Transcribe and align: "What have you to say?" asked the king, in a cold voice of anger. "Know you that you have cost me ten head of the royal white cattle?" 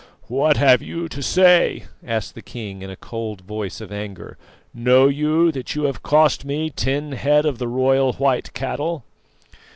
"What 0.29 0.57
have 0.57 0.81
you 0.81 1.07
to 1.09 1.21
say?" 1.21 1.83
asked 2.03 2.33
the 2.33 2.41
king, 2.41 2.81
in 2.81 2.89
a 2.89 2.95
cold 2.95 3.41
voice 3.41 3.79
of 3.79 3.91
anger. 3.91 4.35
"Know 4.73 5.07
you 5.07 5.51
that 5.51 5.75
you 5.75 5.83
have 5.83 6.01
cost 6.01 6.43
me 6.43 6.71
ten 6.71 7.11
head 7.11 7.45
of 7.45 7.59
the 7.59 7.67
royal 7.67 8.13
white 8.13 8.51
cattle?" 8.53 9.03